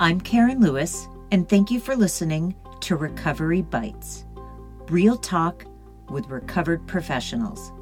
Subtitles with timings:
[0.00, 4.26] I'm Karen Lewis, and thank you for listening to Recovery Bites
[4.88, 5.64] Real Talk
[6.08, 7.72] with Recovered Professionals.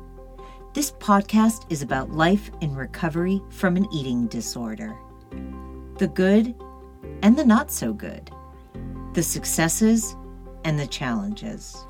[0.73, 4.97] This podcast is about life in recovery from an eating disorder
[5.99, 6.55] the good
[7.21, 8.31] and the not so good,
[9.13, 10.17] the successes
[10.65, 11.87] and the challenges.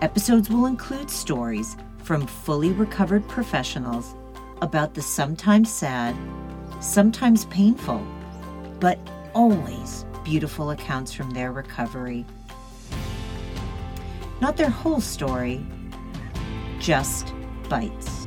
[0.00, 4.14] Episodes will include stories from fully recovered professionals
[4.62, 6.16] about the sometimes sad,
[6.80, 8.02] sometimes painful,
[8.80, 8.98] but
[9.34, 12.24] always beautiful accounts from their recovery.
[14.40, 15.64] Not their whole story,
[16.78, 17.32] just
[17.68, 18.26] bites.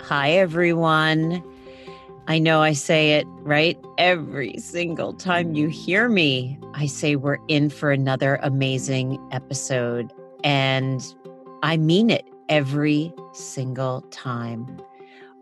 [0.00, 1.42] Hi, everyone.
[2.26, 6.58] I know I say it right every single time you hear me.
[6.74, 10.12] I say we're in for another amazing episode.
[10.44, 11.02] And
[11.62, 14.80] I mean it every single time.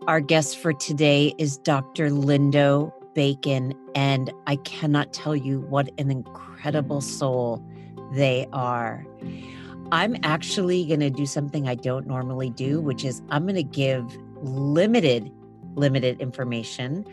[0.07, 2.09] Our guest for today is Dr.
[2.09, 7.63] Lindo Bacon, and I cannot tell you what an incredible soul
[8.13, 9.05] they are.
[9.91, 13.63] I'm actually going to do something I don't normally do, which is I'm going to
[13.63, 15.31] give limited
[15.75, 17.05] limited information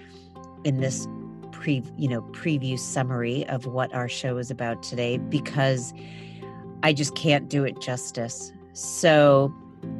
[0.64, 1.06] in this
[1.52, 5.92] pre you know preview summary of what our show is about today because
[6.82, 8.52] I just can't do it justice.
[8.72, 9.54] So,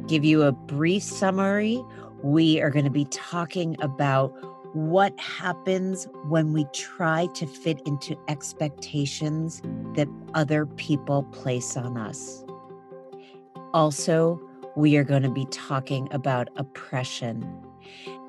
[0.06, 1.83] give you a brief summary.
[2.22, 4.33] We are going to be talking about
[4.74, 9.62] what happens when we try to fit into expectations
[9.94, 12.44] that other people place on us.
[13.72, 14.40] Also,
[14.77, 17.42] we are going to be talking about oppression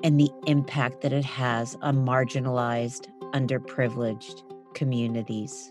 [0.02, 5.70] and the impact that it has on marginalized, underprivileged communities.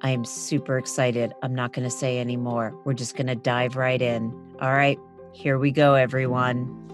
[0.00, 1.32] I am super excited.
[1.42, 2.72] I'm not going to say any more.
[2.84, 4.32] We're just going to dive right in.
[4.60, 4.98] All right,
[5.32, 6.84] here we go, everyone.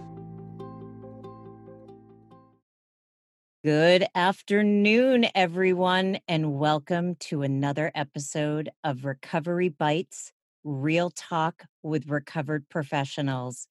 [3.63, 10.33] Good afternoon, everyone, and welcome to another episode of Recovery Bites
[10.65, 13.69] Real Talk with Recovered Professionals.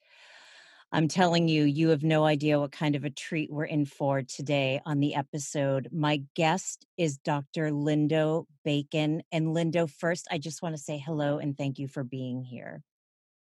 [0.94, 4.22] I'm telling you, you have no idea what kind of a treat we're in for
[4.22, 5.90] today on the episode.
[5.92, 7.72] My guest is Dr.
[7.72, 9.24] Lindo Bacon.
[9.32, 12.84] And Lindo, first, I just want to say hello and thank you for being here.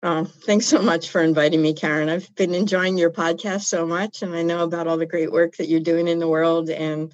[0.02, 2.08] Oh, thanks so much for inviting me, Karen.
[2.08, 5.56] I've been enjoying your podcast so much, and I know about all the great work
[5.58, 7.12] that you're doing in the world, and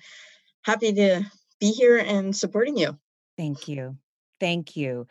[0.64, 1.24] happy to
[1.60, 2.98] be here and supporting you.
[3.36, 3.98] Thank you.
[4.40, 5.06] Thank you.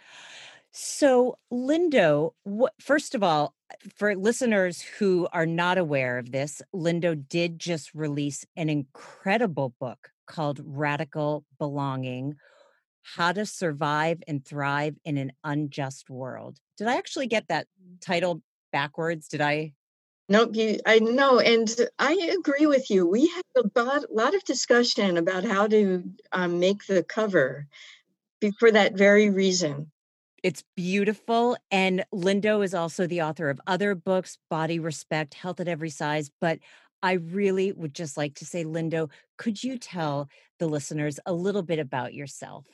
[0.71, 3.53] So, Lindo, what, first of all,
[3.95, 10.09] for listeners who are not aware of this, Lindo did just release an incredible book
[10.25, 12.35] called Radical Belonging
[13.03, 16.57] How to Survive and Thrive in an Unjust World.
[16.77, 17.67] Did I actually get that
[17.99, 19.27] title backwards?
[19.27, 19.73] Did I?
[20.29, 20.55] Nope,
[20.85, 23.05] I know, and I agree with you.
[23.05, 27.67] We had a lot, lot of discussion about how to um, make the cover
[28.57, 29.91] for that very reason.
[30.43, 31.55] It's beautiful.
[31.69, 36.31] And Lindo is also the author of other books, Body Respect, Health at Every Size.
[36.41, 36.59] But
[37.03, 41.63] I really would just like to say, Lindo, could you tell the listeners a little
[41.63, 42.65] bit about yourself?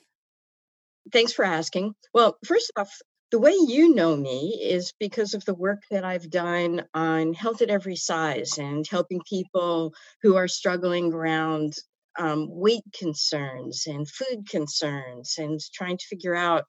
[1.12, 1.96] Thanks for asking.
[2.14, 2.92] Well, first off,
[3.32, 7.62] the way you know me is because of the work that I've done on health
[7.62, 11.74] at every size and helping people who are struggling around
[12.18, 16.64] um, weight concerns and food concerns and trying to figure out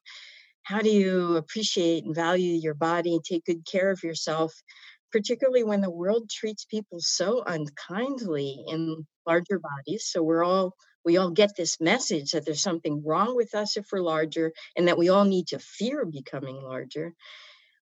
[0.63, 4.53] how do you appreciate and value your body and take good care of yourself
[5.11, 10.05] particularly when the world treats people so unkindly in larger bodies?
[10.05, 10.75] So we're all
[11.05, 14.87] we all get this message that there's something wrong with us if we're larger and
[14.87, 17.13] that we all need to fear becoming larger.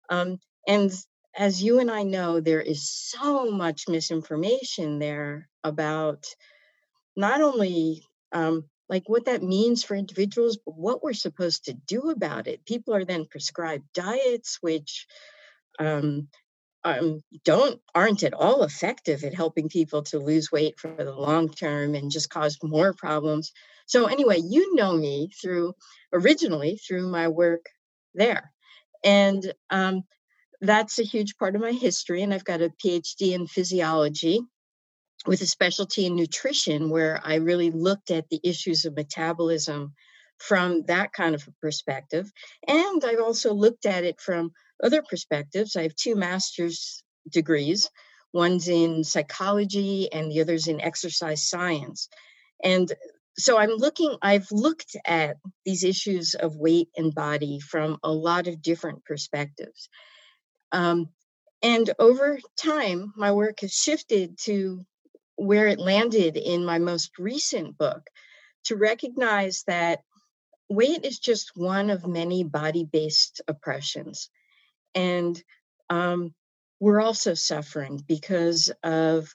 [0.09, 0.91] Um, and
[1.35, 6.25] as you and i know there is so much misinformation there about
[7.15, 12.11] not only um, like what that means for individuals, but what we're supposed to do
[12.11, 12.63] about it.
[12.63, 15.07] People are then prescribed diets which
[15.79, 16.27] um,
[16.83, 21.49] um, don't aren't at all effective at helping people to lose weight for the long
[21.49, 23.51] term and just cause more problems.
[23.87, 25.73] So anyway, you know me through
[26.13, 27.65] originally through my work
[28.13, 28.51] there,
[29.03, 30.03] and um,
[30.61, 32.21] that's a huge part of my history.
[32.21, 34.41] And I've got a PhD in physiology
[35.25, 39.93] with a specialty in nutrition where I really looked at the issues of metabolism
[40.37, 42.31] from that kind of a perspective.
[42.67, 44.51] And I've also looked at it from
[44.83, 45.75] other perspectives.
[45.75, 47.89] I have two master's degrees
[48.33, 52.09] one's in psychology and the other's in exercise science.
[52.63, 52.91] And
[53.37, 58.47] so I'm looking, I've looked at these issues of weight and body from a lot
[58.47, 59.87] of different perspectives.
[60.71, 61.09] Um,
[61.61, 64.85] and over time, my work has shifted to
[65.35, 68.09] where it landed in my most recent book
[68.65, 70.01] to recognize that
[70.69, 74.29] weight is just one of many body based oppressions.
[74.95, 75.41] And
[75.89, 76.33] um,
[76.79, 79.33] we're also suffering because of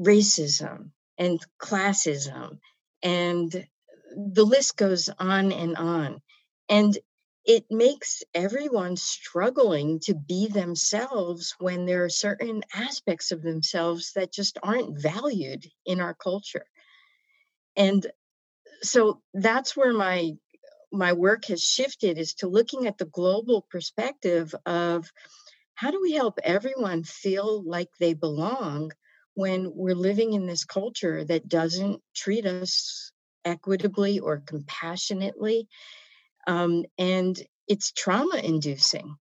[0.00, 2.58] racism and classism
[3.02, 3.66] and
[4.16, 6.20] the list goes on and on.
[6.68, 6.96] And
[7.48, 14.32] it makes everyone struggling to be themselves when there are certain aspects of themselves that
[14.32, 16.66] just aren't valued in our culture.
[17.76, 18.06] And
[18.82, 20.32] so that's where my
[20.92, 25.10] my work has shifted is to looking at the global perspective of
[25.74, 28.92] how do we help everyone feel like they belong
[29.34, 33.12] when we're living in this culture that doesn't treat us
[33.44, 35.68] equitably or compassionately.
[36.48, 39.16] Um, and it's trauma inducing.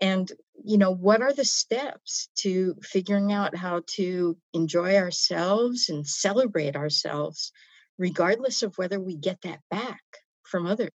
[0.00, 0.30] And,
[0.64, 6.76] you know, what are the steps to figuring out how to enjoy ourselves and celebrate
[6.76, 7.52] ourselves,
[7.98, 10.00] regardless of whether we get that back
[10.44, 10.92] from others?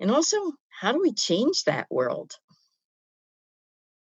[0.00, 0.36] And also,
[0.68, 2.32] how do we change that world?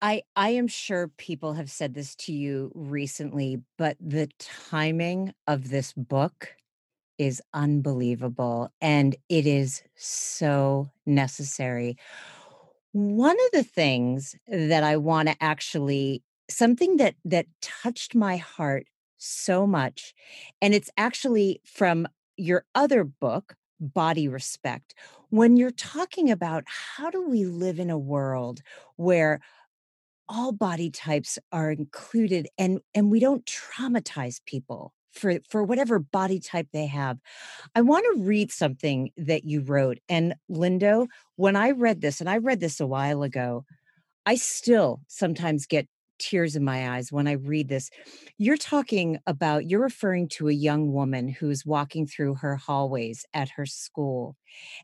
[0.01, 5.69] I I am sure people have said this to you recently, but the timing of
[5.69, 6.55] this book
[7.17, 11.97] is unbelievable and it is so necessary.
[12.91, 18.85] One of the things that I want to actually something that that touched my heart
[19.17, 20.13] so much
[20.61, 24.93] and it's actually from your other book body respect
[25.29, 28.61] when you're talking about how do we live in a world
[28.97, 29.39] where
[30.27, 36.39] all body types are included and and we don't traumatize people for for whatever body
[36.39, 37.19] type they have.
[37.75, 42.29] I want to read something that you wrote and lindo when i read this and
[42.29, 43.65] i read this a while ago
[44.25, 45.87] i still sometimes get
[46.19, 47.89] tears in my eyes when i read this.
[48.37, 53.49] You're talking about you're referring to a young woman who's walking through her hallways at
[53.49, 54.37] her school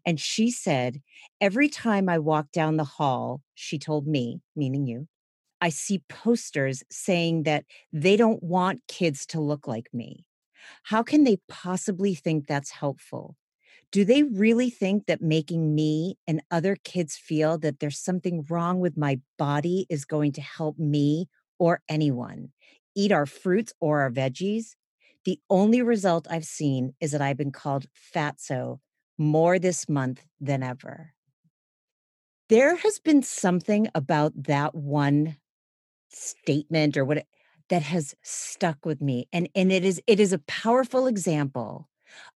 [0.06, 1.02] and she said
[1.40, 5.08] every time i walk down the hall she told me meaning you
[5.62, 10.26] I see posters saying that they don't want kids to look like me.
[10.84, 13.36] How can they possibly think that's helpful?
[13.92, 18.80] Do they really think that making me and other kids feel that there's something wrong
[18.80, 21.28] with my body is going to help me
[21.58, 22.50] or anyone
[22.96, 24.76] eat our fruits or our veggies?
[25.26, 28.80] The only result I've seen is that I've been called fatso
[29.18, 31.14] more this month than ever.
[32.48, 35.38] There has been something about that one
[36.10, 37.26] statement or what
[37.70, 41.88] that has stuck with me and and it is it is a powerful example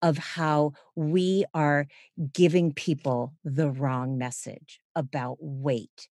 [0.02, 1.86] of how we are
[2.32, 6.08] giving people the wrong message about weight.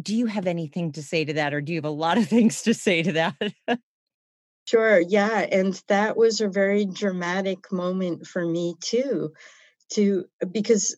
[0.00, 2.28] Do you have anything to say to that or do you have a lot of
[2.28, 3.52] things to say to that?
[4.66, 9.32] Sure yeah and that was a very dramatic moment for me too
[9.92, 10.96] to because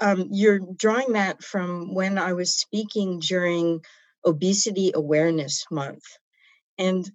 [0.00, 3.80] um, you're drawing that from when i was speaking during
[4.24, 6.04] Obesity Awareness Month.
[6.78, 7.10] And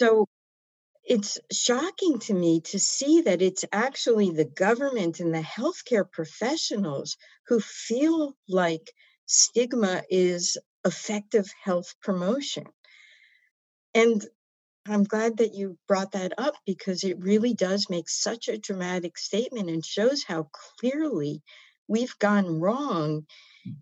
[0.00, 0.26] so
[1.04, 7.16] it's shocking to me to see that it's actually the government and the healthcare professionals
[7.48, 8.92] who feel like
[9.26, 12.64] stigma is effective health promotion.
[13.94, 14.24] And
[14.86, 19.18] I'm glad that you brought that up because it really does make such a dramatic
[19.18, 20.48] statement and shows how
[20.78, 21.42] clearly
[21.86, 23.26] we've gone wrong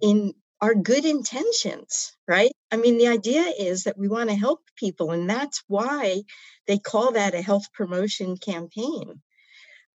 [0.01, 2.51] in our good intentions, right?
[2.71, 6.23] I mean, the idea is that we want to help people, and that's why
[6.67, 9.23] they call that a health promotion campaign.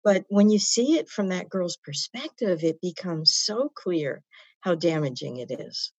[0.03, 4.22] But when you see it from that girl's perspective, it becomes so clear
[4.62, 5.91] how damaging it is.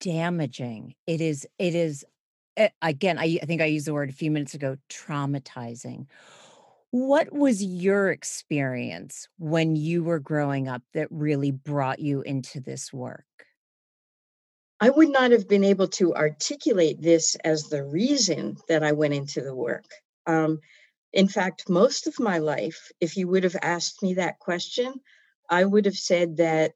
[0.00, 0.94] Damaging.
[1.06, 2.04] It is, it is,
[2.56, 6.06] eh, again, I, I think I used the word a few minutes ago traumatizing.
[6.90, 12.92] What was your experience when you were growing up that really brought you into this
[12.92, 13.24] work?
[14.84, 19.14] I would not have been able to articulate this as the reason that I went
[19.14, 19.86] into the work.
[20.26, 20.60] Um,
[21.10, 24.92] in fact, most of my life, if you would have asked me that question,
[25.48, 26.72] I would have said that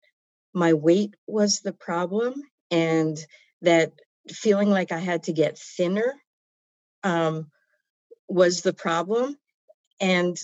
[0.55, 2.33] my weight was the problem
[2.71, 3.19] and
[3.61, 3.93] that
[4.33, 6.15] feeling like I had to get thinner
[7.05, 7.51] um,
[8.27, 9.37] was the problem.
[10.01, 10.35] And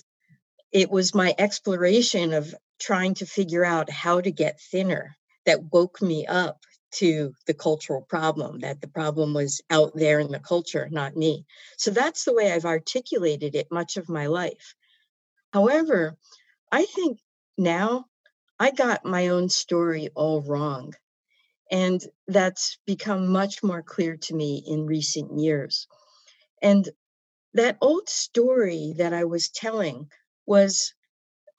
[0.71, 5.15] it was my exploration of trying to figure out how to get thinner
[5.47, 6.59] that woke me up
[6.95, 11.45] to the cultural problem, that the problem was out there in the culture, not me.
[11.77, 14.75] So that's the way I've articulated it much of my life.
[15.53, 16.17] However,
[16.71, 17.19] I think
[17.57, 18.05] now
[18.59, 20.93] I got my own story all wrong.
[21.71, 25.87] And that's become much more clear to me in recent years.
[26.61, 26.87] And
[27.53, 30.09] that old story that I was telling
[30.45, 30.93] was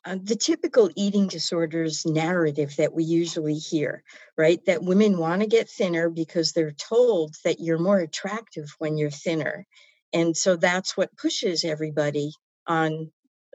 [0.07, 4.05] uh, the typical eating disorders narrative that we usually hear,
[4.39, 4.65] right?
[4.67, 9.11] That women want to get thinner because they're told that you're more attractive when you're
[9.11, 9.67] thinner.
[10.13, 12.33] And so that's what pushes everybody
[12.69, 13.11] on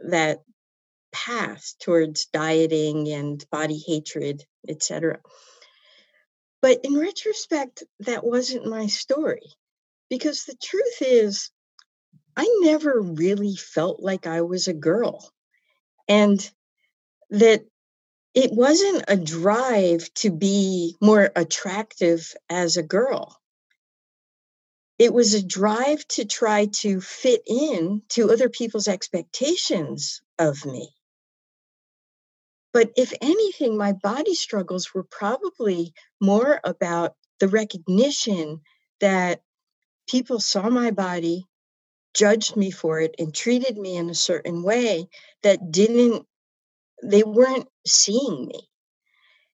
[0.09, 0.39] that
[1.13, 5.19] path towards dieting and body hatred, etc.
[6.61, 9.53] But in retrospect, that wasn't my story.
[10.09, 11.49] Because the truth is,
[12.35, 15.31] I never really felt like I was a girl.
[16.07, 16.51] And
[17.29, 17.65] that
[18.33, 23.37] it wasn't a drive to be more attractive as a girl.
[24.97, 30.93] It was a drive to try to fit in to other people's expectations of me.
[32.73, 38.61] But if anything, my body struggles were probably more about the recognition
[39.01, 39.41] that
[40.07, 41.47] people saw my body,
[42.13, 45.07] judged me for it, and treated me in a certain way
[45.43, 46.25] that didn't,
[47.03, 48.67] they weren't seeing me.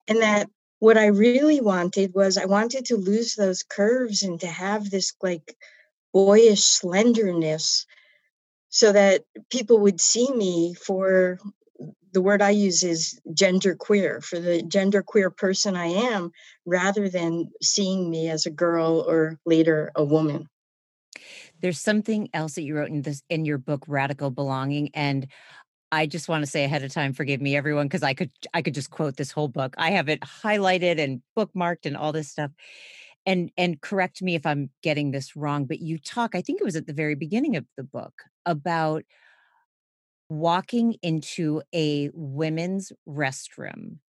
[0.08, 0.50] And that
[0.80, 5.14] what I really wanted was I wanted to lose those curves and to have this
[5.22, 5.56] like
[6.14, 7.86] boyish slenderness
[8.70, 11.40] so that people would see me for
[12.14, 16.32] the word I use is gender queer for the gender queer person I am
[16.66, 20.48] rather than seeing me as a girl or later a woman.
[21.62, 25.28] There's something else that you wrote in this in your book Radical Belonging and
[25.92, 28.62] I just want to say ahead of time forgive me everyone because I could I
[28.62, 29.74] could just quote this whole book.
[29.78, 32.52] I have it highlighted and bookmarked and all this stuff.
[33.26, 36.66] And and correct me if I'm getting this wrong, but you talk I think it
[36.66, 38.14] was at the very beginning of the book
[38.46, 39.04] about
[40.30, 44.00] walking into a women's restroom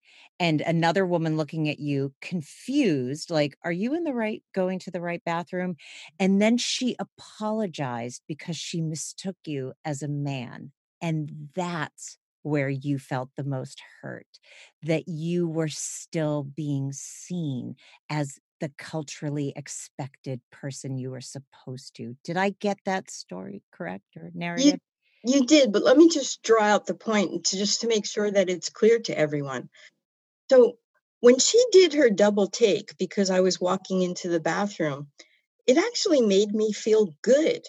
[0.40, 4.90] and another woman looking at you confused like are you in the right going to
[4.90, 5.76] the right bathroom?
[6.18, 12.98] And then she apologized because she mistook you as a man and that's where you
[12.98, 14.38] felt the most hurt
[14.82, 17.74] that you were still being seen
[18.10, 22.16] as the culturally expected person you were supposed to.
[22.24, 24.78] Did i get that story correct or narrative?
[24.78, 24.78] you
[25.46, 28.48] did, but let me just draw out the point to just to make sure that
[28.50, 29.68] it's clear to everyone.
[30.50, 30.78] So
[31.20, 35.08] when she did her double take because I was walking into the bathroom,
[35.66, 37.62] it actually made me feel good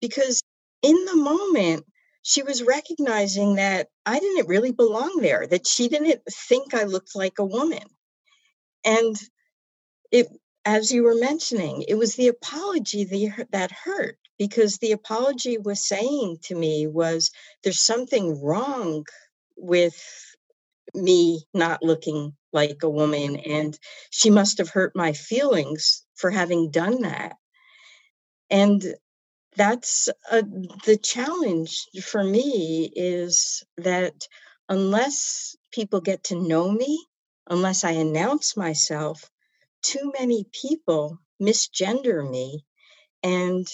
[0.00, 0.42] because
[0.82, 1.84] in the moment
[2.22, 7.14] she was recognizing that I didn't really belong there, that she didn't think I looked
[7.14, 7.84] like a woman.
[8.84, 9.16] And
[10.10, 10.28] it
[10.64, 13.04] as you were mentioning, it was the apology
[13.50, 17.30] that hurt because the apology was saying to me was
[17.62, 19.04] there's something wrong
[19.56, 19.96] with
[20.94, 23.78] me not looking like a woman and
[24.10, 27.36] she must have hurt my feelings for having done that.
[28.50, 28.84] And
[29.56, 30.42] that's a,
[30.86, 34.14] the challenge for me is that
[34.68, 37.04] unless people get to know me
[37.48, 39.30] unless i announce myself
[39.84, 42.64] too many people misgender me
[43.22, 43.66] and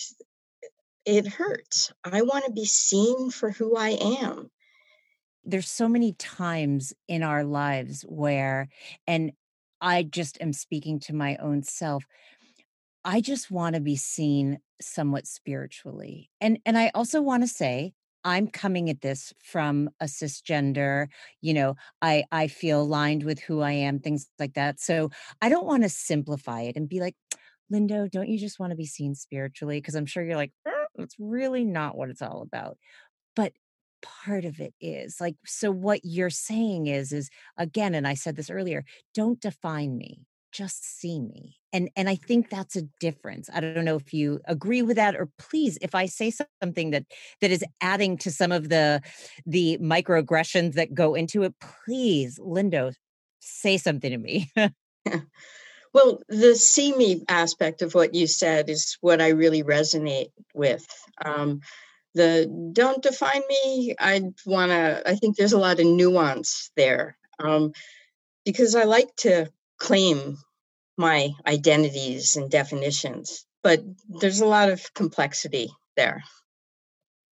[1.06, 1.92] it hurts.
[2.04, 3.90] I want to be seen for who I
[4.22, 4.50] am.
[5.44, 8.68] There's so many times in our lives where,
[9.06, 9.32] and
[9.80, 12.04] I just am speaking to my own self,
[13.04, 16.30] I just want to be seen somewhat spiritually.
[16.40, 21.08] And and I also want to say I'm coming at this from a cisgender,
[21.40, 24.80] you know, I I feel aligned with who I am, things like that.
[24.80, 25.10] So
[25.42, 27.16] I don't want to simplify it and be like,
[27.72, 29.78] Lindo, don't you just want to be seen spiritually?
[29.80, 30.52] Because I'm sure you're like,
[30.96, 32.76] it's really not what it's all about.
[33.36, 33.52] But
[34.02, 38.36] part of it is like so what you're saying is is again and I said
[38.36, 38.84] this earlier,
[39.14, 43.85] don't define me just see me and and i think that's a difference i don't
[43.85, 47.04] know if you agree with that or please if i say something that
[47.40, 49.00] that is adding to some of the
[49.47, 51.54] the microaggressions that go into it
[51.85, 52.92] please lindo
[53.40, 54.50] say something to me.
[55.92, 60.87] Well the see me aspect of what you said is what i really resonate with
[61.25, 61.62] um
[62.14, 67.19] the don't define me i want to i think there's a lot of nuance there
[67.42, 67.73] um
[68.45, 70.38] because i like to claim
[70.96, 73.80] my identities and definitions, but
[74.20, 76.22] there's a lot of complexity there.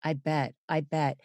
[0.04, 0.56] I bet.
[0.68, 1.20] I bet.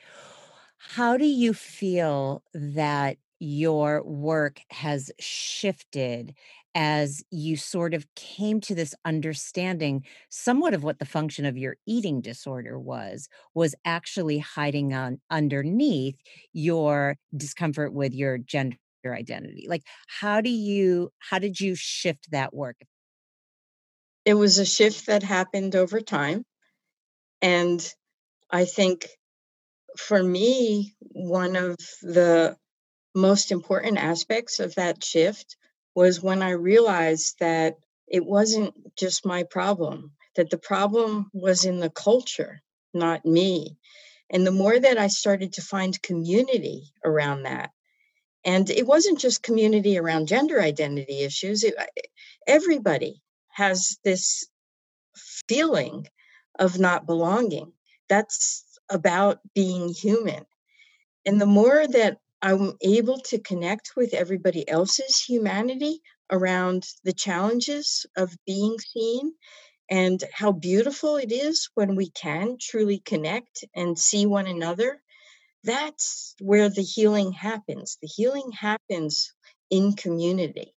[0.76, 6.34] How do you feel that your work has shifted
[6.74, 11.76] as you sort of came to this understanding somewhat of what the function of your
[11.86, 16.16] eating disorder was was actually hiding on underneath
[16.52, 18.76] your discomfort with your gender
[19.10, 22.76] identity like how do you how did you shift that work
[24.24, 26.44] it was a shift that happened over time
[27.40, 27.92] and
[28.50, 29.08] i think
[29.96, 32.56] for me one of the
[33.14, 35.56] most important aspects of that shift
[35.94, 37.74] was when I realized that
[38.08, 42.62] it wasn't just my problem, that the problem was in the culture,
[42.94, 43.76] not me.
[44.30, 47.70] And the more that I started to find community around that,
[48.44, 51.84] and it wasn't just community around gender identity issues, it, uh,
[52.46, 54.46] everybody has this
[55.48, 56.06] feeling
[56.58, 57.72] of not belonging.
[58.08, 60.44] That's about being human.
[61.24, 68.04] And the more that I'm able to connect with everybody else's humanity around the challenges
[68.16, 69.32] of being seen
[69.90, 75.00] and how beautiful it is when we can truly connect and see one another.
[75.64, 77.98] That's where the healing happens.
[78.02, 79.32] The healing happens
[79.70, 80.74] in community.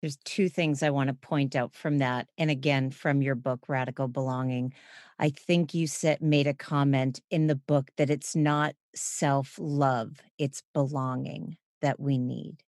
[0.00, 2.28] There's two things I want to point out from that.
[2.36, 4.72] And again, from your book, Radical Belonging.
[5.18, 10.62] I think you said made a comment in the book that it's not self-love, it's
[10.74, 12.64] belonging that we need.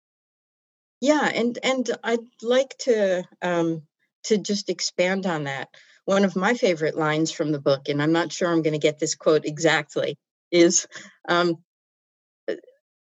[1.01, 3.83] Yeah, and and I'd like to um
[4.23, 5.69] to just expand on that.
[6.05, 8.79] One of my favorite lines from the book, and I'm not sure I'm going to
[8.79, 10.17] get this quote exactly,
[10.51, 10.88] is
[11.27, 11.58] um,
[12.50, 12.56] uh,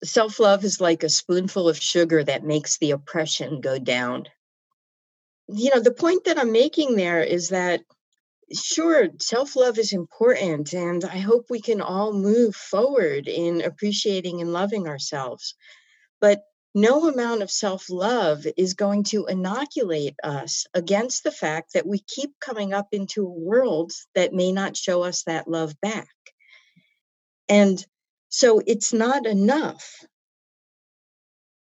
[0.04, 4.26] self love is like a spoonful of sugar that makes the oppression go down.
[5.48, 7.82] You know, the point that I'm making there is that
[8.54, 14.40] Sure, self love is important, and I hope we can all move forward in appreciating
[14.40, 15.54] and loving ourselves.
[16.22, 21.88] But no amount of self love is going to inoculate us against the fact that
[21.88, 26.08] we keep coming up into a world that may not show us that love back.
[27.50, 27.84] And
[28.30, 30.06] so it's not enough.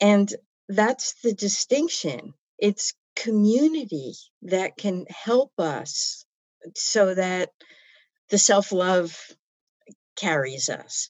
[0.02, 0.34] And
[0.68, 2.34] that's the distinction.
[2.58, 6.26] It's community that can help us
[6.76, 7.50] so that
[8.30, 9.18] the self love
[10.16, 11.10] carries us.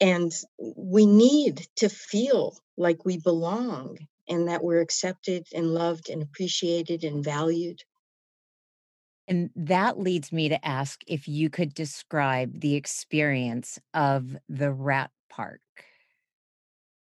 [0.00, 3.98] And we need to feel like we belong
[4.28, 7.82] and that we're accepted and loved and appreciated and valued.
[9.30, 15.10] And that leads me to ask if you could describe the experience of the rat
[15.30, 15.60] park.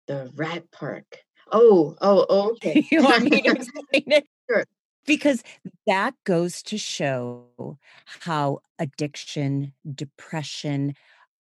[0.06, 1.24] The rat park.
[1.50, 2.86] Oh, oh, oh okay.
[2.90, 4.26] you want me to explain it?
[4.48, 4.64] Sure
[5.06, 5.42] because
[5.86, 10.94] that goes to show how addiction, depression,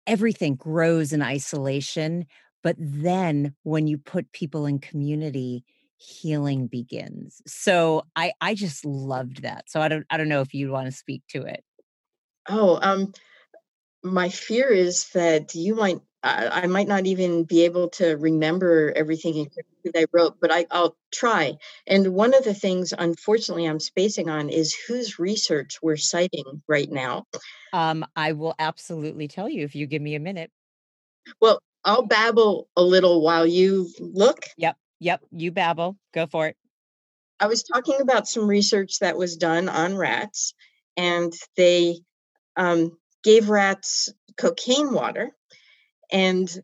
[0.07, 2.27] everything grows in isolation.
[2.63, 5.65] But then when you put people in community,
[6.03, 7.41] healing begins.
[7.47, 9.71] So I I just loved that.
[9.71, 11.65] So I don't I don't know if you want to speak to it.
[12.49, 13.13] Oh, um
[14.03, 18.93] my fear is that you might I, I might not even be able to remember
[18.95, 19.49] everything
[19.85, 21.57] that I wrote, but I, I'll try.
[21.87, 26.89] And one of the things, unfortunately, I'm spacing on is whose research we're citing right
[26.89, 27.25] now.
[27.73, 30.53] Um, I will absolutely tell you if you give me a minute.
[31.41, 34.45] Well, I'll babble a little while you look.
[34.57, 35.97] Yep, yep, you babble.
[36.15, 36.57] Go for it.
[37.41, 40.55] I was talking about some research that was done on rats,
[40.97, 41.99] and they
[42.57, 45.33] um, gave rats cocaine water
[46.13, 46.63] and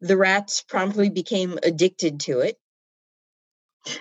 [0.00, 2.56] the rats promptly became addicted to it.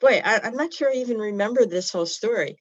[0.00, 2.58] Boy, I, am not sure I even remember this whole story.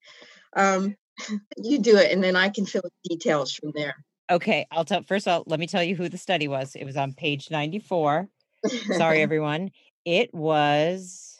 [0.55, 0.95] Um,
[1.57, 3.95] you do it, and then I can fill in details from there.
[4.31, 5.03] Okay, I'll tell.
[5.03, 6.75] First of all, let me tell you who the study was.
[6.75, 8.29] It was on page 94.
[8.97, 9.71] Sorry, everyone.
[10.05, 11.39] It was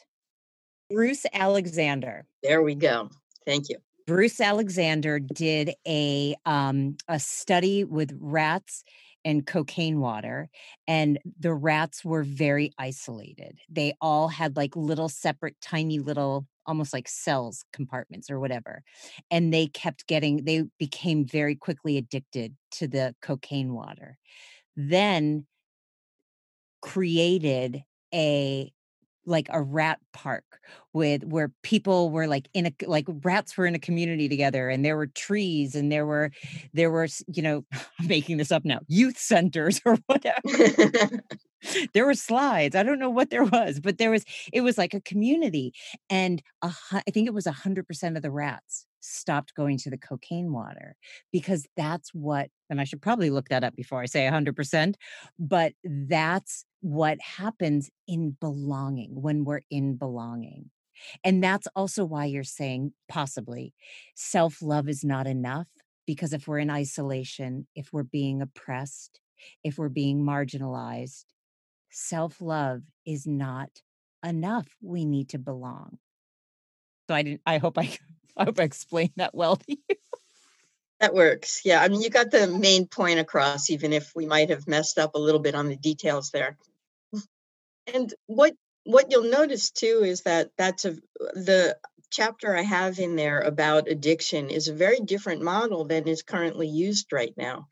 [0.90, 2.26] Bruce Alexander.
[2.42, 3.10] There we go.
[3.46, 3.76] Thank you.
[4.06, 8.84] Bruce Alexander did a um, a study with rats
[9.24, 10.50] and cocaine water
[10.86, 16.92] and the rats were very isolated they all had like little separate tiny little almost
[16.92, 18.82] like cells compartments or whatever
[19.30, 24.18] and they kept getting they became very quickly addicted to the cocaine water
[24.76, 25.46] then
[26.82, 27.82] created
[28.14, 28.72] a
[29.26, 30.44] like a rat park
[30.92, 34.84] with where people were like in a like rats were in a community together and
[34.84, 36.30] there were trees and there were
[36.72, 37.64] there were you know
[37.98, 40.40] I'm making this up now youth centers or whatever.
[41.94, 44.22] There were slides i don't know what there was but there was
[44.52, 45.72] it was like a community
[46.10, 49.88] and a, i think it was a hundred percent of the rats stopped going to
[49.88, 50.94] the cocaine water
[51.32, 54.54] because that's what and i should probably look that up before i say a hundred
[54.54, 54.98] percent
[55.38, 60.68] but that's what happens in belonging when we're in belonging.
[61.24, 63.72] And that's also why you're saying possibly
[64.14, 65.66] self love is not enough
[66.06, 69.18] because if we're in isolation, if we're being oppressed,
[69.64, 71.24] if we're being marginalized,
[71.90, 73.70] self love is not
[74.22, 74.68] enough.
[74.82, 75.96] We need to belong.
[77.08, 77.96] So I didn't, I hope I,
[78.36, 79.96] I hope I explained that well to you.
[81.00, 81.62] That works.
[81.64, 81.80] Yeah.
[81.80, 85.14] I mean, you got the main point across, even if we might have messed up
[85.14, 86.58] a little bit on the details there.
[87.92, 90.96] And what what you'll notice too is that that's a
[91.34, 91.76] the
[92.10, 96.68] chapter I have in there about addiction is a very different model than is currently
[96.68, 97.66] used right now.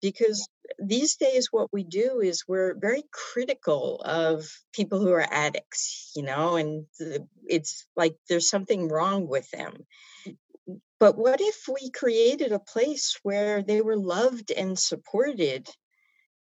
[0.00, 0.48] Because
[0.78, 6.22] these days, what we do is we're very critical of people who are addicts, you
[6.22, 6.86] know, and
[7.46, 9.86] it's like there's something wrong with them.
[10.98, 15.68] But what if we created a place where they were loved and supported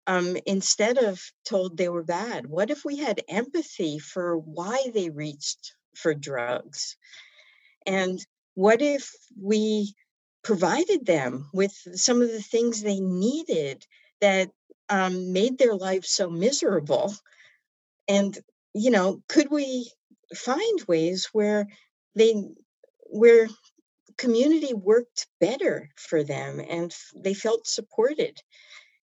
[0.07, 2.47] um, instead of told they were bad?
[2.47, 6.95] What if we had empathy for why they reached for drugs?
[7.85, 9.93] And what if we
[10.43, 13.85] provided them with some of the things they needed
[14.21, 14.49] that
[14.89, 17.13] um, made their life so miserable?
[18.07, 18.37] And,
[18.73, 19.91] you know, could we
[20.33, 21.67] find ways where
[22.15, 22.33] they,
[23.09, 23.49] where
[24.17, 28.39] community worked better for them and they felt supported?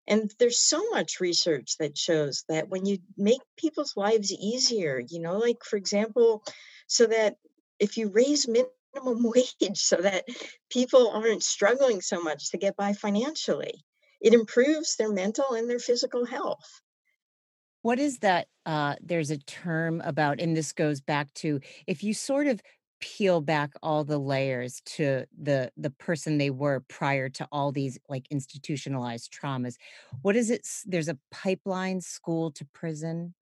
[0.07, 5.19] And there's so much research that shows that when you make people's lives easier, you
[5.19, 6.43] know, like for example,
[6.87, 7.37] so that
[7.79, 8.47] if you raise
[8.95, 10.25] minimum wage so that
[10.69, 13.83] people aren't struggling so much to get by financially,
[14.21, 16.81] it improves their mental and their physical health.
[17.81, 18.47] What is that?
[18.65, 22.59] Uh, there's a term about, and this goes back to if you sort of
[23.05, 27.99] peel back all the layers to the the person they were prior to all these
[28.09, 29.75] like institutionalized traumas.
[30.23, 33.35] What is it there's a pipeline school to prison?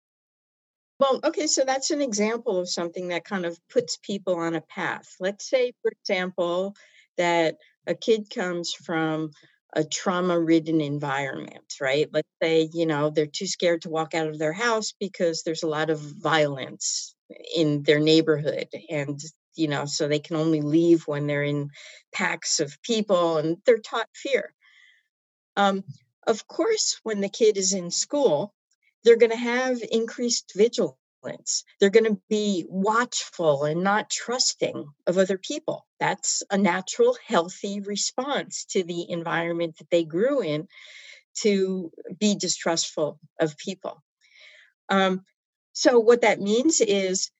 [1.00, 4.62] Well okay so that's an example of something that kind of puts people on a
[4.62, 5.15] path.
[5.19, 6.76] Let's say for example
[7.17, 9.30] that a kid comes from
[9.74, 12.10] a trauma ridden environment, right?
[12.12, 15.63] Let's say, you know, they're too scared to walk out of their house because there's
[15.63, 17.15] a lot of violence
[17.56, 19.17] in their neighborhood and
[19.56, 21.70] you know, so they can only leave when they're in
[22.14, 24.54] packs of people and they're taught fear.
[25.56, 25.84] Um,
[26.28, 28.54] of course, when the kid is in school,
[29.04, 31.64] they're going to have increased vigilance.
[31.80, 35.86] They're going to be watchful and not trusting of other people.
[36.00, 40.68] That's a natural, healthy response to the environment that they grew in
[41.40, 44.02] to be distrustful of people.
[44.90, 45.24] Um,
[45.74, 47.32] so, what that means is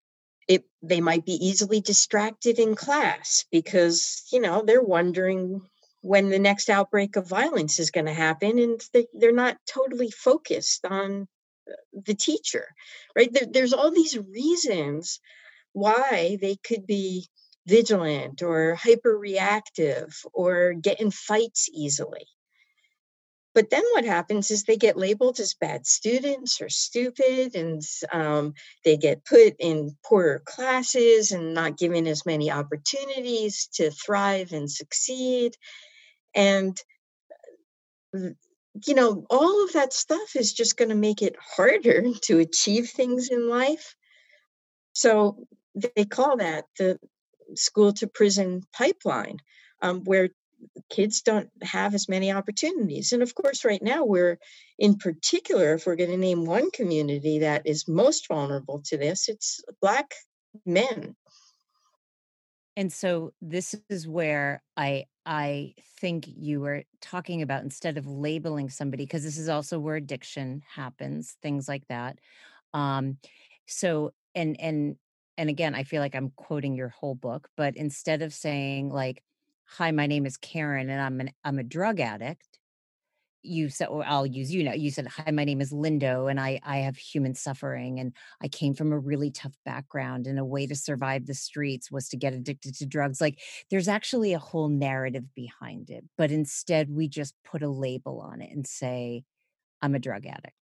[0.52, 5.62] it they might be easily distracted in class because you know they're wondering
[6.02, 10.12] when the next outbreak of violence is going to happen and they, they're not totally
[10.12, 11.28] focused on
[11.70, 11.74] uh,
[12.06, 12.66] the teacher
[13.16, 13.32] right?
[13.32, 15.20] There, there's all these reasons
[15.74, 17.28] why they could be
[17.68, 22.26] vigilant or hyper reactive or get in fights easily
[23.54, 28.54] but then what happens is they get labeled as bad students or stupid, and um,
[28.86, 34.72] they get put in poorer classes and not given as many opportunities to thrive and
[34.72, 35.56] succeed.
[36.34, 36.78] And,
[38.16, 38.30] uh,
[38.88, 42.90] you know, all of that stuff is just going to make it harder to achieve
[42.90, 43.96] things in life.
[44.94, 45.46] So
[45.96, 47.00] they call that the
[47.56, 49.38] school to prison pipeline,
[49.82, 50.30] um, where
[50.90, 53.12] kids don't have as many opportunities.
[53.12, 54.40] And of course, right now, we're
[54.78, 59.30] in particular, if we're going to name one community that is most vulnerable to this,
[59.30, 60.14] it's Black
[60.66, 61.16] men.
[62.78, 68.70] And so this is where I I think you were talking about instead of labeling
[68.70, 72.20] somebody because this is also where addiction happens, things like that.
[72.74, 73.18] Um
[73.68, 74.96] so and and
[75.38, 79.22] and again, I feel like I'm quoting your whole book, but instead of saying like
[79.78, 82.60] hi my name is karen and i'm an i'm a drug addict.
[83.44, 84.74] You said or i'll use you now.
[84.74, 88.50] You said hi my name is lindo and i i have human suffering and i
[88.50, 92.18] came from a really tough background and a way to survive the streets was to
[92.18, 93.22] get addicted to drugs.
[93.22, 98.20] Like there's actually a whole narrative behind it but instead we just put a label
[98.20, 99.24] on it and say
[99.82, 100.54] i'm a drug addict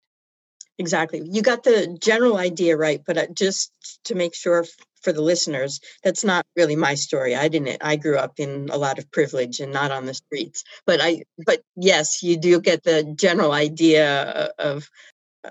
[0.79, 1.21] exactly.
[1.23, 3.71] You got the general idea right but uh, just
[4.05, 4.65] to make sure
[5.01, 7.35] for the listeners that's not really my story.
[7.35, 10.63] I didn't i grew up in a lot of privilege and not on the streets.
[10.85, 14.89] But i but yes you do get the general idea of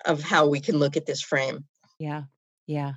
[0.05, 1.64] of how we can look at this frame.
[1.99, 2.25] Yeah.
[2.67, 2.95] Yeah.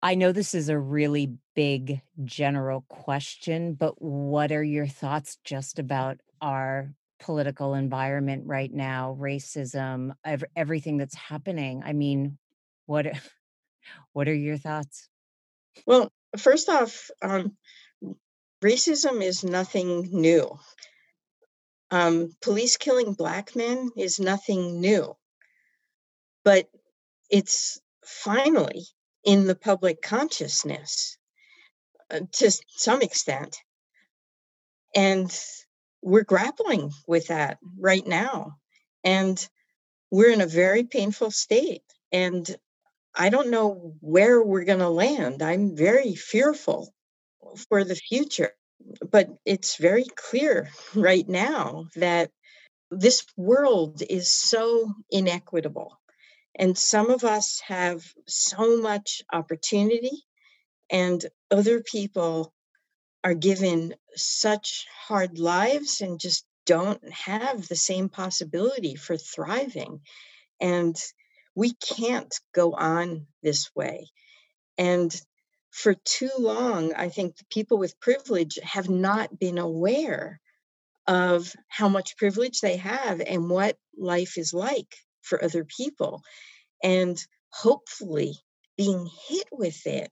[0.00, 5.78] I know this is a really big general question but what are your thoughts just
[5.78, 11.82] about our political environment right now, racism, ev- everything that's happening.
[11.84, 12.38] I mean,
[12.86, 13.06] what
[14.12, 15.08] what are your thoughts?
[15.86, 17.56] Well, first off, um,
[18.62, 20.58] racism is nothing new.
[21.90, 25.16] Um, police killing black men is nothing new,
[26.44, 26.68] but
[27.30, 28.86] it's finally
[29.24, 31.16] in the public consciousness
[32.10, 33.56] uh, to some extent.
[34.94, 35.30] And
[36.02, 38.56] we're grappling with that right now.
[39.04, 39.46] And
[40.10, 41.82] we're in a very painful state.
[42.12, 42.48] And
[43.14, 45.42] I don't know where we're going to land.
[45.42, 46.94] I'm very fearful
[47.68, 48.52] for the future.
[49.10, 52.30] But it's very clear right now that
[52.90, 55.98] this world is so inequitable.
[56.54, 60.24] And some of us have so much opportunity,
[60.90, 62.52] and other people
[63.24, 70.00] are given such hard lives and just don't have the same possibility for thriving.
[70.60, 70.96] And
[71.54, 74.08] we can't go on this way.
[74.76, 75.14] And
[75.70, 80.40] for too long, I think people with privilege have not been aware
[81.06, 86.22] of how much privilege they have and what life is like for other people.
[86.82, 87.18] And
[87.50, 88.34] hopefully,
[88.76, 90.10] being hit with it,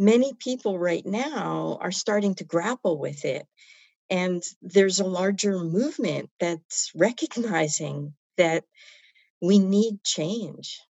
[0.00, 3.46] many people right now are starting to grapple with it.
[4.08, 8.64] And there's a larger movement that's recognizing that
[9.40, 10.80] we need change.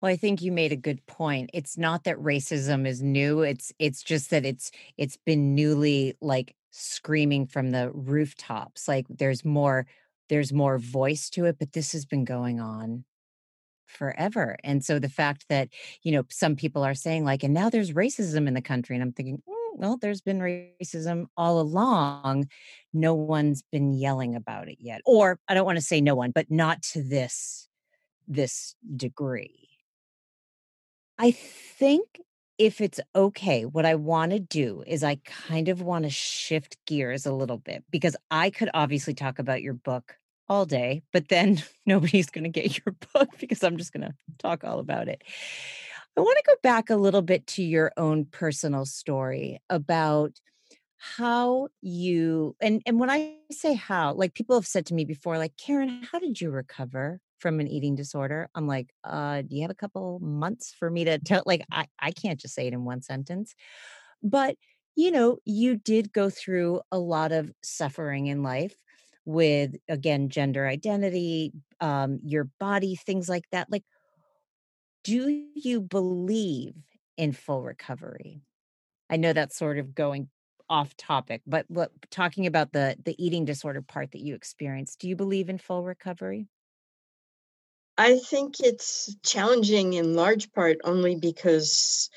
[0.00, 1.50] Well, I think you made a good point.
[1.52, 3.42] It's not that racism is new.
[3.42, 8.88] It's it's just that it's it's been newly like screaming from the rooftops.
[8.88, 9.86] Like there's more
[10.28, 13.04] there's more voice to it, but this has been going on
[13.92, 14.56] forever.
[14.64, 15.68] And so the fact that,
[16.02, 19.02] you know, some people are saying like and now there's racism in the country and
[19.02, 22.48] I'm thinking, mm, well, there's been racism all along.
[22.92, 25.00] No one's been yelling about it yet.
[25.04, 27.68] Or I don't want to say no one, but not to this
[28.28, 29.68] this degree.
[31.18, 32.20] I think
[32.58, 36.76] if it's okay, what I want to do is I kind of want to shift
[36.86, 40.16] gears a little bit because I could obviously talk about your book
[40.52, 44.14] all day, but then nobody's going to get your book because I'm just going to
[44.38, 45.22] talk all about it.
[46.16, 50.32] I want to go back a little bit to your own personal story about
[50.98, 55.38] how you and and when I say how, like people have said to me before
[55.38, 57.20] like Karen, how did you recover?
[57.38, 58.48] from an eating disorder.
[58.54, 61.42] I'm like, uh, do you have a couple months for me to tell?
[61.44, 63.56] Like, I, I can't just say it in one sentence.
[64.22, 64.54] But,
[64.94, 68.76] you know, you did go through a lot of suffering in life
[69.24, 73.70] with, again, gender identity, um, your body, things like that.
[73.70, 73.84] Like,
[75.04, 76.74] do you believe
[77.16, 78.42] in full recovery?
[79.10, 80.28] I know that's sort of going
[80.68, 85.08] off topic, but what, talking about the the eating disorder part that you experienced, do
[85.08, 86.48] you believe in full recovery?
[87.98, 92.08] I think it's challenging in large part only because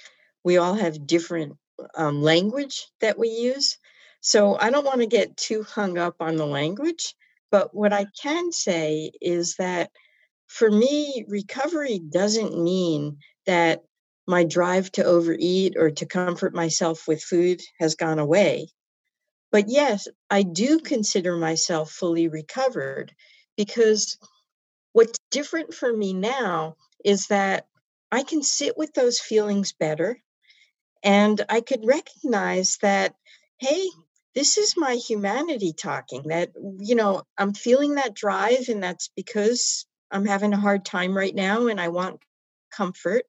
[0.43, 1.57] we all have different
[1.95, 3.77] um, language that we use.
[4.25, 7.15] So I don't want to get too hung up on the language.
[7.51, 9.91] But what I can say is that
[10.47, 13.83] for me, recovery doesn't mean that
[14.27, 18.69] my drive to overeat or to comfort myself with food has gone away.
[19.51, 23.13] But yes, I do consider myself fully recovered
[23.55, 24.17] because
[24.93, 27.67] What's different for me now is that
[28.13, 30.21] I can sit with those feelings better
[31.03, 33.13] and I could recognize that,
[33.59, 33.89] hey,
[34.35, 39.85] this is my humanity talking, that, you know, I'm feeling that drive and that's because
[40.11, 42.19] I'm having a hard time right now and I want
[42.71, 43.23] comfort.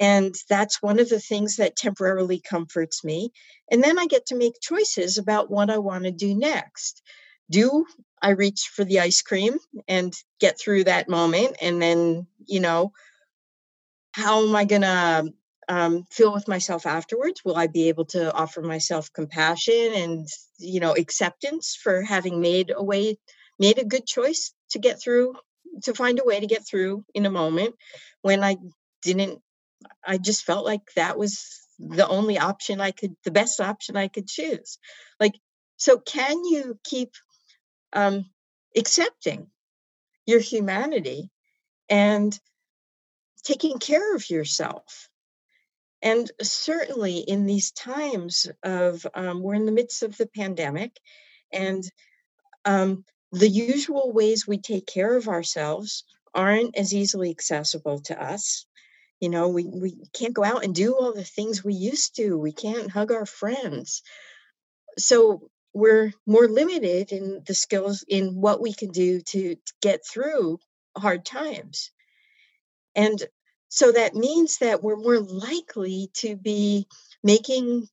[0.00, 3.32] And that's one of the things that temporarily comforts me.
[3.70, 7.02] And then I get to make choices about what I want to do next
[7.50, 7.86] do
[8.20, 11.56] I reach for the ice cream and get through that moment?
[11.60, 12.92] And then, you know,
[14.12, 15.32] how am I going to
[15.68, 17.42] um, feel with myself afterwards?
[17.44, 20.26] Will I be able to offer myself compassion and,
[20.58, 23.18] you know, acceptance for having made a way,
[23.58, 25.34] made a good choice to get through,
[25.84, 27.74] to find a way to get through in a moment
[28.22, 28.56] when I
[29.02, 29.40] didn't,
[30.04, 34.08] I just felt like that was the only option I could, the best option I
[34.08, 34.78] could choose.
[35.20, 35.34] Like,
[35.76, 37.10] so can you keep
[37.92, 38.26] um,
[38.76, 39.48] accepting
[40.26, 41.30] your humanity
[41.88, 42.38] and
[43.44, 45.08] taking care of yourself.
[46.02, 50.96] And certainly in these times of, um, we're in the midst of the pandemic,
[51.52, 51.82] and
[52.64, 58.66] um, the usual ways we take care of ourselves aren't as easily accessible to us.
[59.20, 62.38] You know, we, we can't go out and do all the things we used to.
[62.38, 64.02] We can't hug our friends.
[64.96, 70.06] So we're more limited in the skills in what we can do to, to get
[70.06, 70.60] through
[70.96, 71.90] hard times.
[72.94, 73.22] And
[73.68, 76.86] so that means that we're more likely to be
[77.22, 77.86] making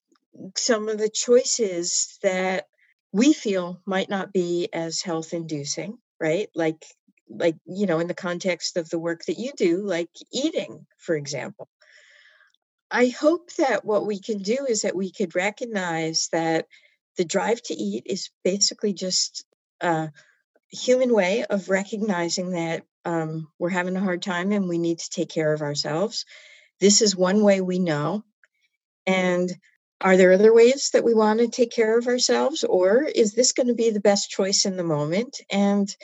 [0.55, 2.67] some of the choices that
[3.11, 6.49] we feel might not be as health inducing, right?
[6.55, 6.85] Like
[7.29, 11.15] like you know in the context of the work that you do like eating for
[11.15, 11.67] example
[12.91, 16.67] i hope that what we can do is that we could recognize that
[17.17, 19.45] the drive to eat is basically just
[19.81, 20.11] a
[20.75, 25.09] human way of recognizing that um, we're having a hard time and we need to
[25.09, 26.25] take care of ourselves.
[26.79, 28.23] This is one way we know.
[29.05, 29.51] And
[30.01, 32.63] are there other ways that we want to take care of ourselves?
[32.63, 35.39] Or is this going to be the best choice in the moment?
[35.49, 35.95] And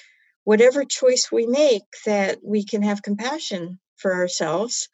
[0.44, 4.88] whatever choice we make, that we can have compassion for ourselves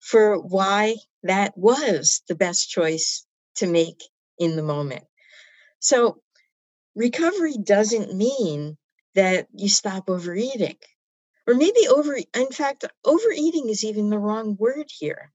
[0.00, 4.02] for why that was the best choice to make
[4.38, 5.04] in the moment.
[5.80, 6.22] So,
[6.94, 8.76] recovery doesn't mean
[9.16, 10.76] that you stop overeating.
[11.48, 15.32] Or maybe over in fact overeating is even the wrong word here.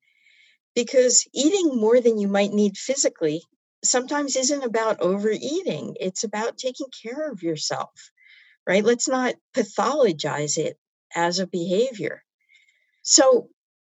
[0.76, 3.44] Because eating more than you might need physically
[3.84, 8.12] sometimes isn't about overeating it's about taking care of yourself
[8.68, 8.86] right?
[8.86, 10.78] Let's not pathologize it
[11.16, 12.24] as a behavior.
[13.02, 13.50] So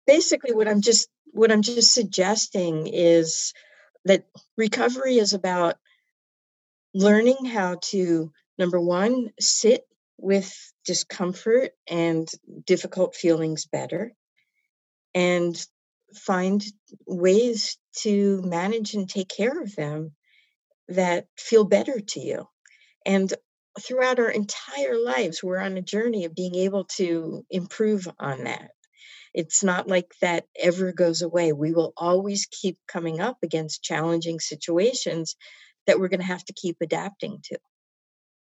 [0.07, 3.53] basically what i'm just what i'm just suggesting is
[4.05, 4.25] that
[4.57, 5.77] recovery is about
[6.94, 9.86] learning how to number one sit
[10.18, 12.28] with discomfort and
[12.66, 14.12] difficult feelings better
[15.14, 15.66] and
[16.14, 16.64] find
[17.06, 20.12] ways to manage and take care of them
[20.88, 22.48] that feel better to you.
[23.04, 23.32] And
[23.80, 28.70] throughout our entire lives, we're on a journey of being able to improve on that.
[29.34, 31.52] It's not like that ever goes away.
[31.52, 35.36] We will always keep coming up against challenging situations
[35.86, 37.58] that we're going to have to keep adapting to.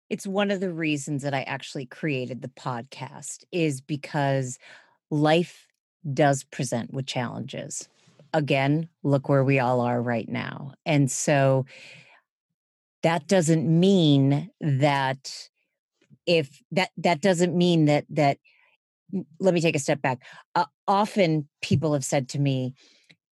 [0.09, 4.57] It's one of the reasons that I actually created the podcast is because
[5.09, 5.67] life
[6.13, 7.89] does present with challenges.
[8.33, 10.73] Again, look where we all are right now.
[10.85, 11.65] And so
[13.03, 15.49] that doesn't mean that
[16.25, 18.37] if that that doesn't mean that that
[19.39, 20.19] let me take a step back.
[20.55, 22.73] Uh, often people have said to me,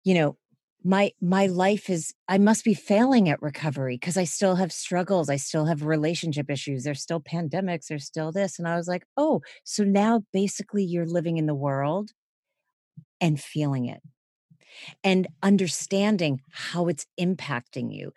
[0.05, 0.37] you know,
[0.85, 5.31] my my life is i must be failing at recovery because i still have struggles
[5.31, 9.05] i still have relationship issues there's still pandemics there's still this and i was like
[9.17, 12.11] oh so now basically you're living in the world
[13.21, 14.03] and feeling it
[15.03, 18.13] and understanding how it's impacting you.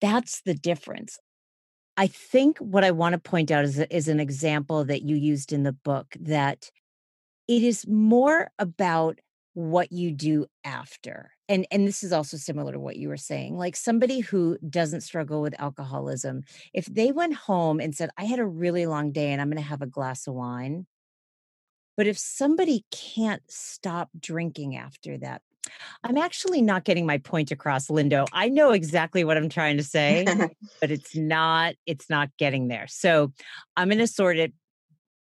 [0.00, 1.18] That's the difference.
[1.96, 5.52] I think what i want to point out is, is an example that you used
[5.52, 6.70] in the book that
[7.48, 9.18] it is more about
[9.54, 13.56] what you do after and and this is also similar to what you were saying
[13.56, 18.38] like somebody who doesn't struggle with alcoholism if they went home and said i had
[18.38, 20.86] a really long day and i'm going to have a glass of wine
[21.96, 25.42] but if somebody can't stop drinking after that
[26.02, 28.26] i'm actually not getting my point across lindo.
[28.32, 30.24] I know exactly what i'm trying to say
[30.80, 32.86] but it's not it's not getting there.
[32.88, 33.32] So
[33.76, 34.54] i'm going to sort it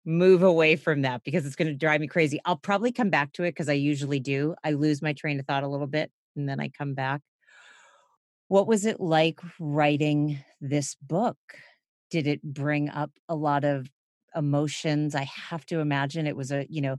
[0.05, 2.39] move away from that because it's going to drive me crazy.
[2.45, 4.55] I'll probably come back to it because I usually do.
[4.63, 7.23] I lose my train of thought a little bit and then I come back.
[8.49, 11.39] What was it like writing this book?
[12.11, 13.89] Did it bring up a lot of
[14.37, 15.15] emotions?
[15.15, 16.97] I have to imagine it was a, you know,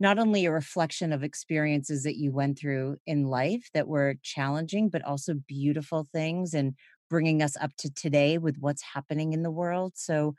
[0.00, 4.88] not only a reflection of experiences that you went through in life that were challenging,
[4.88, 6.74] but also beautiful things and
[7.08, 9.92] bringing us up to today with what's happening in the world.
[9.94, 10.34] So,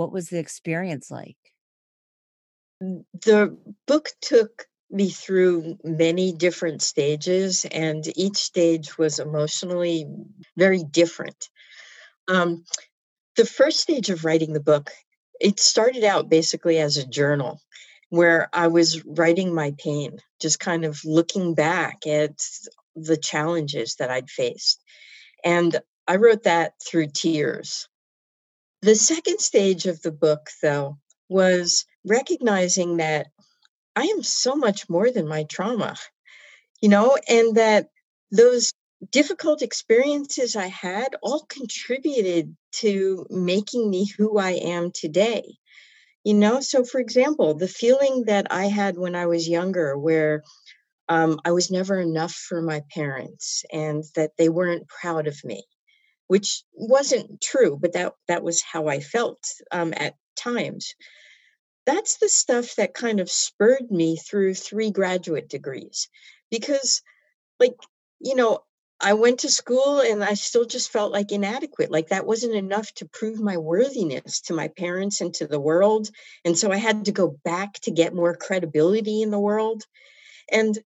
[0.00, 1.36] what was the experience like?
[2.80, 3.54] The
[3.86, 10.06] book took me through many different stages, and each stage was emotionally
[10.56, 11.50] very different.
[12.28, 12.64] Um,
[13.36, 14.90] the first stage of writing the book,
[15.38, 17.60] it started out basically as a journal
[18.08, 22.42] where I was writing my pain, just kind of looking back at
[22.96, 24.82] the challenges that I'd faced.
[25.44, 27.86] And I wrote that through tears.
[28.82, 33.26] The second stage of the book, though, was recognizing that
[33.94, 35.96] I am so much more than my trauma,
[36.80, 37.90] you know, and that
[38.30, 38.72] those
[39.10, 45.56] difficult experiences I had all contributed to making me who I am today.
[46.24, 50.42] You know, so for example, the feeling that I had when I was younger, where
[51.08, 55.66] um, I was never enough for my parents and that they weren't proud of me
[56.30, 60.94] which wasn't true, but that that was how I felt um, at times.
[61.86, 66.08] That's the stuff that kind of spurred me through three graduate degrees,
[66.48, 67.02] because,
[67.58, 67.74] like,
[68.20, 68.60] you know,
[69.00, 71.90] I went to school and I still just felt like inadequate.
[71.90, 76.10] Like that wasn't enough to prove my worthiness to my parents and to the world.
[76.44, 79.82] And so I had to go back to get more credibility in the world.
[80.52, 80.78] And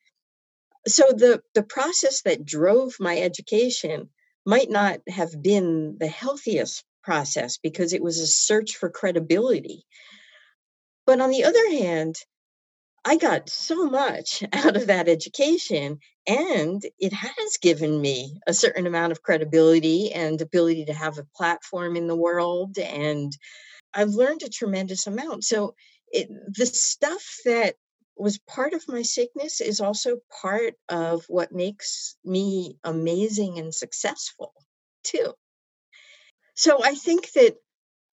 [0.87, 4.09] so the the process that drove my education
[4.45, 9.85] might not have been the healthiest process because it was a search for credibility.
[11.05, 12.15] But on the other hand,
[13.05, 18.87] I got so much out of that education, and it has given me a certain
[18.87, 22.77] amount of credibility and ability to have a platform in the world.
[22.77, 23.35] And
[23.93, 25.43] I've learned a tremendous amount.
[25.43, 25.75] So,
[26.11, 27.75] it, the stuff that
[28.15, 34.53] was part of my sickness is also part of what makes me amazing and successful,
[35.03, 35.33] too.
[36.55, 37.55] So, I think that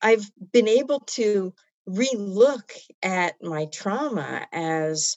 [0.00, 1.52] I've been able to
[1.88, 2.70] relook
[3.02, 5.16] at my trauma as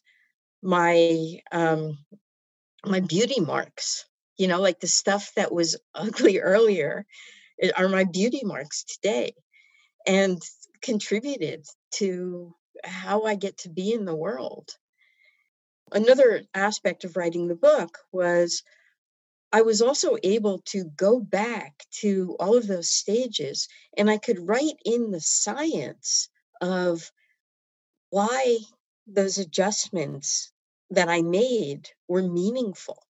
[0.62, 1.98] my um
[2.86, 4.06] my beauty marks
[4.38, 7.06] you know like the stuff that was ugly earlier
[7.62, 9.34] eh, are my beauty marks today
[10.08, 10.42] and
[10.82, 14.72] contributed to how I get to be in the world.
[15.92, 18.64] Another aspect of writing the book was
[19.52, 24.48] I was also able to go back to all of those stages and I could
[24.48, 26.30] write in the science
[26.60, 27.12] of
[28.10, 28.58] why
[29.06, 30.52] those adjustments
[30.90, 33.04] that I made were meaningful.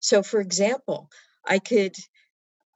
[0.00, 1.10] So, for example,
[1.44, 1.94] I could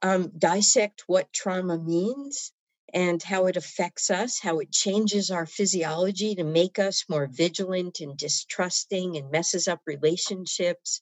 [0.01, 2.51] um, dissect what trauma means
[2.93, 7.99] and how it affects us, how it changes our physiology to make us more vigilant
[7.99, 11.01] and distrusting and messes up relationships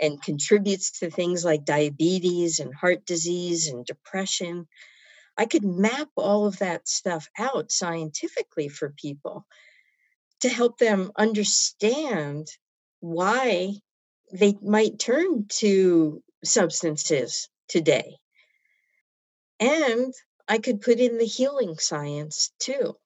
[0.00, 4.68] and contributes to things like diabetes and heart disease and depression.
[5.36, 9.44] I could map all of that stuff out scientifically for people
[10.40, 12.46] to help them understand
[13.00, 13.72] why
[14.32, 18.16] they might turn to substances today.
[19.58, 20.12] And
[20.48, 22.96] I could put in the healing science too.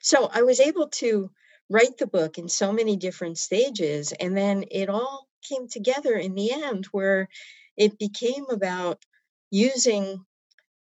[0.00, 1.30] So I was able to
[1.68, 4.12] write the book in so many different stages.
[4.12, 7.28] And then it all came together in the end where
[7.76, 9.02] it became about
[9.50, 10.24] using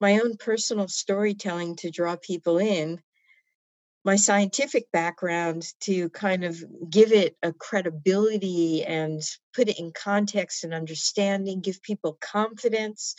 [0.01, 3.01] my own personal storytelling to draw people in,
[4.05, 9.21] my scientific background to kind of give it a credibility and
[9.53, 13.17] put it in context and understanding, give people confidence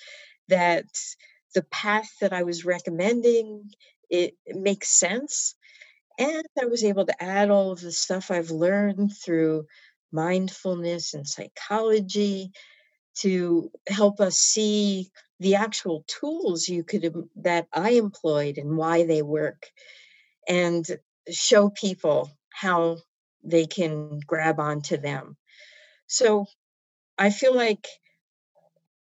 [0.48, 0.86] that
[1.54, 3.72] the path that I was recommending
[4.10, 5.56] it, it makes sense.
[6.20, 9.66] And I was able to add all of the stuff I've learned through
[10.12, 12.52] mindfulness and psychology
[13.20, 19.22] to help us see the actual tools you could that I employed and why they
[19.22, 19.68] work
[20.48, 20.86] and
[21.30, 22.98] show people how
[23.44, 25.38] they can grab onto them.
[26.08, 26.46] So
[27.18, 27.88] I feel like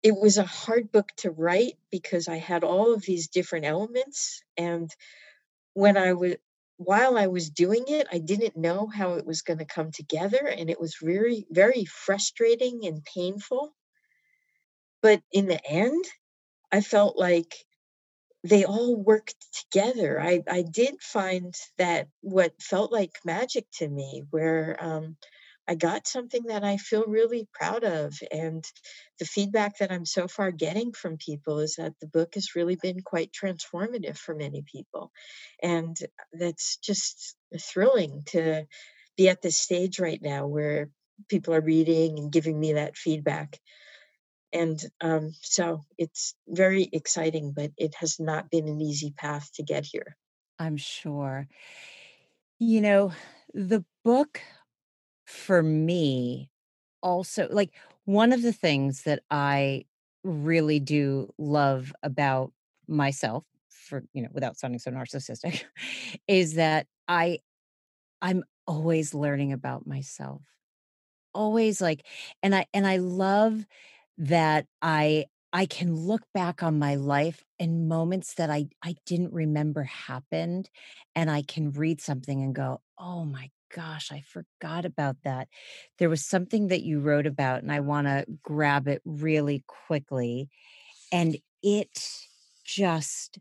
[0.05, 4.45] it was a hard book to write because I had all of these different elements
[4.59, 4.91] and
[5.75, 6.37] when I was
[6.79, 10.47] while I was doing it, I didn't know how it was going to come together
[10.47, 13.75] and it was very very frustrating and painful
[15.03, 16.05] but in the end,
[16.73, 17.55] I felt like
[18.45, 19.37] they all worked
[19.71, 20.21] together.
[20.21, 25.17] I, I did find that what felt like magic to me, where um,
[25.67, 28.19] I got something that I feel really proud of.
[28.31, 28.65] And
[29.19, 32.77] the feedback that I'm so far getting from people is that the book has really
[32.77, 35.11] been quite transformative for many people.
[35.63, 35.97] And
[36.33, 38.67] that's just thrilling to
[39.17, 40.91] be at this stage right now where
[41.29, 43.59] people are reading and giving me that feedback
[44.53, 49.63] and um, so it's very exciting but it has not been an easy path to
[49.63, 50.17] get here
[50.59, 51.47] i'm sure
[52.59, 53.13] you know
[53.53, 54.41] the book
[55.25, 56.51] for me
[57.03, 59.85] also like one of the things that i
[60.25, 62.53] really do love about
[62.89, 65.65] myself for you know without sounding so narcissistic
[66.29, 67.39] is that i
[68.23, 70.43] i'm always learning about myself.
[71.35, 72.07] Always like
[72.43, 73.67] and i and i love
[74.19, 79.33] that I I can look back on my life in moments that I I didn't
[79.35, 80.71] remember happened
[81.17, 85.49] and I can read something and go, "Oh my gosh, I forgot about that."
[85.99, 90.49] There was something that you wrote about and I want to grab it really quickly
[91.13, 92.27] and it
[92.65, 93.39] just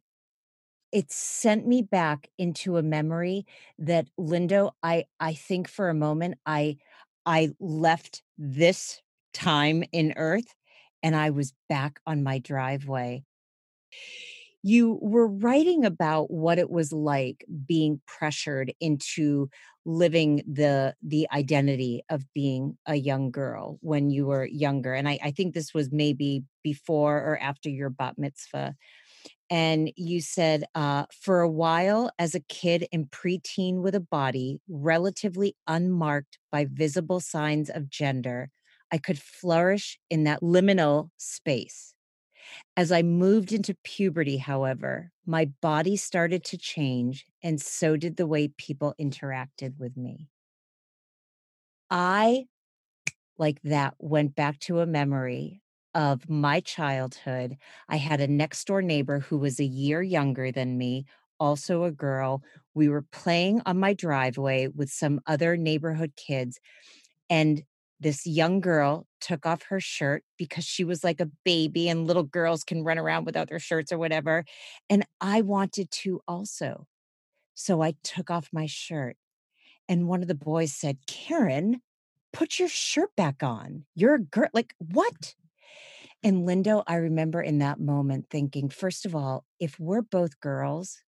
[0.91, 3.45] it sent me back into a memory
[3.79, 6.77] that Lindo I I think for a moment I
[7.25, 9.01] I left this
[9.33, 10.55] time in earth
[11.01, 13.23] and I was back on my driveway.
[14.63, 19.49] You were writing about what it was like being pressured into
[19.85, 25.19] living the the identity of being a young girl when you were younger and i,
[25.21, 28.75] I think this was maybe before or after your bat mitzvah
[29.49, 34.59] and you said uh, for a while as a kid and preteen with a body
[34.69, 38.49] relatively unmarked by visible signs of gender
[38.91, 41.92] i could flourish in that liminal space
[42.77, 48.27] as I moved into puberty, however, my body started to change, and so did the
[48.27, 50.29] way people interacted with me.
[51.89, 52.45] I,
[53.37, 55.61] like that, went back to a memory
[55.95, 57.57] of my childhood.
[57.89, 61.05] I had a next door neighbor who was a year younger than me,
[61.39, 62.43] also a girl.
[62.73, 66.59] We were playing on my driveway with some other neighborhood kids,
[67.29, 67.63] and
[68.03, 72.23] this young girl took off her shirt because she was like a baby and little
[72.23, 74.45] girls can run around without their shirts or whatever.
[74.89, 76.85] And I wanted to also.
[77.55, 79.15] So I took off my shirt.
[79.89, 81.81] And one of the boys said, Karen,
[82.31, 83.85] put your shirt back on.
[83.95, 84.49] You're a girl.
[84.53, 85.35] Like, what?
[86.23, 90.99] And Lindo, I remember in that moment thinking, first of all, if we're both girls,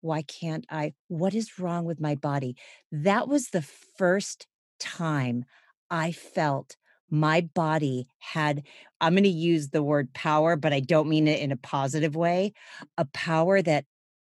[0.00, 0.94] why can't I?
[1.08, 2.56] What is wrong with my body?
[2.90, 4.46] That was the first
[4.80, 5.44] time
[5.90, 6.76] I felt
[7.10, 8.62] my body had,
[9.00, 12.14] I'm going to use the word power, but I don't mean it in a positive
[12.14, 12.52] way,
[12.98, 13.84] a power that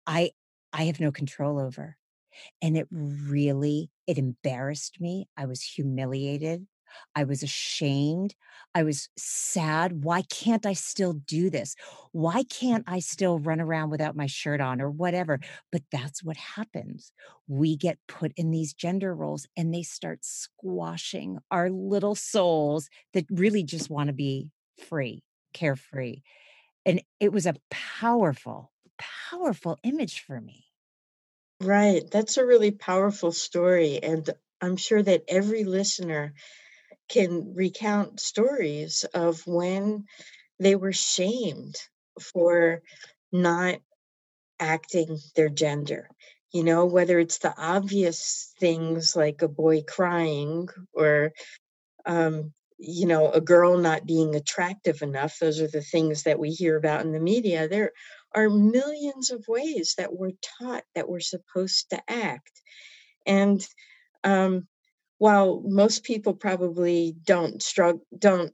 [0.08, 0.32] I,
[0.72, 1.98] I have no control over.
[2.62, 5.28] And it really, it embarrassed me.
[5.36, 6.66] I was humiliated.
[7.16, 8.36] I was ashamed.
[8.76, 10.04] I was sad.
[10.04, 11.76] Why can't I still do this?
[12.12, 15.40] Why can't I still run around without my shirt on or whatever?
[15.72, 17.12] But that's what happens.
[17.48, 23.26] We get put in these gender roles and they start squashing our little souls that
[23.30, 25.24] really just want to be free,
[25.54, 26.22] carefree.
[26.86, 30.66] And it was a powerful, powerful image for me.
[31.62, 32.10] Right.
[32.10, 34.02] That's a really powerful story.
[34.02, 34.30] And
[34.60, 36.34] I'm sure that every listener
[37.12, 40.06] can recount stories of when
[40.60, 41.76] they were shamed
[42.20, 42.82] for
[43.32, 43.80] not
[44.60, 46.10] acting their gender.
[46.54, 51.34] You know, whether it's the obvious things like a boy crying or,
[52.06, 55.38] um, you know, a girl not being attractive enough.
[55.40, 57.68] Those are the things that we hear about in the media.
[57.68, 57.92] There
[58.34, 62.62] are millions of ways that we're taught that we're supposed to act.
[63.26, 63.66] And
[64.24, 64.68] um,
[65.22, 68.52] while most people probably don't struggle, don't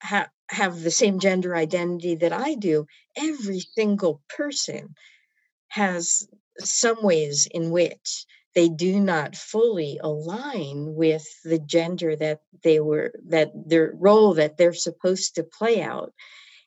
[0.00, 2.86] have have the same gender identity that I do,
[3.18, 4.94] every single person
[5.68, 6.26] has
[6.58, 13.12] some ways in which they do not fully align with the gender that they were
[13.28, 16.14] that their role that they're supposed to play out.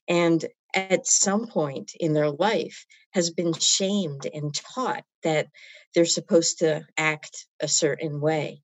[0.08, 0.46] And
[0.76, 5.48] at some point in their life has been shamed and taught that
[5.96, 8.62] they're supposed to act a certain way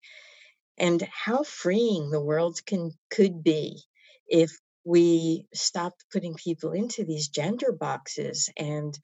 [0.77, 3.81] and how freeing the world can could be
[4.27, 4.51] if
[4.83, 8.97] we stopped putting people into these gender boxes and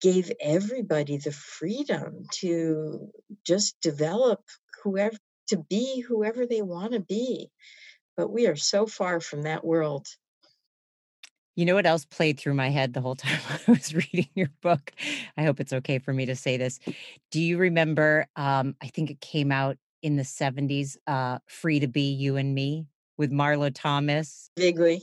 [0.00, 3.10] gave everybody the freedom to
[3.44, 4.40] just develop
[4.82, 5.16] whoever
[5.48, 7.50] to be whoever they want to be
[8.16, 10.06] but we are so far from that world
[11.58, 14.50] you know what else played through my head the whole time I was reading your
[14.62, 14.92] book?
[15.36, 16.78] I hope it's okay for me to say this.
[17.32, 18.28] Do you remember?
[18.36, 22.54] Um, I think it came out in the 70s, uh, Free to Be You and
[22.54, 22.86] Me
[23.16, 24.50] with Marlo Thomas.
[24.58, 25.02] Vaguely.